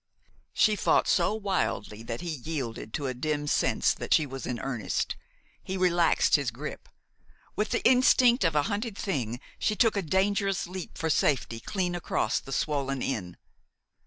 [0.53, 4.57] She fought so wildly that he yielded to a dim sense that she was in
[4.59, 5.15] earnest.
[5.63, 6.89] He relaxed his grip.
[7.55, 11.93] With the instinct of a hunted thing, she took a dangerous leap for safety clean
[11.93, 13.37] across the swollen Inn.